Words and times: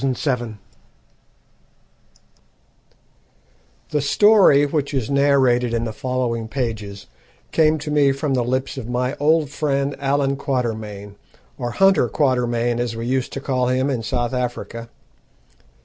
Rider 0.03 0.17
Haggard 0.19 0.57
The 3.91 4.01
story 4.01 4.65
which 4.65 4.95
is 4.95 5.11
narrated 5.11 5.75
in 5.75 5.83
the 5.83 5.93
following 5.93 6.47
pages 6.47 7.05
came 7.51 7.77
to 7.77 7.91
me 7.91 8.11
from 8.11 8.33
the 8.33 8.41
lips 8.43 8.77
of 8.79 8.89
my 8.89 9.15
old 9.17 9.51
friend 9.51 9.95
Allan 9.99 10.37
Quatermain, 10.37 11.17
or 11.59 11.69
Hunter 11.69 12.09
Quatermain, 12.09 12.79
as 12.79 12.95
we 12.95 13.05
used 13.05 13.31
to 13.33 13.39
call 13.41 13.67
him 13.67 13.91
in 13.91 14.01
South 14.01 14.33
Africa. 14.33 14.89